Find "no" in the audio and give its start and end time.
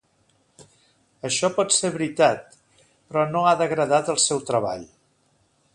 3.35-3.45